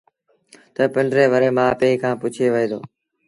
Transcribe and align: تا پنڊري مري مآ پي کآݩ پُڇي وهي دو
تا 0.75 0.83
پنڊري 0.93 1.25
مري 1.33 1.49
مآ 1.57 1.65
پي 1.79 1.89
کآݩ 2.01 2.19
پُڇي 2.21 2.45
وهي 2.53 2.67
دو 2.71 2.79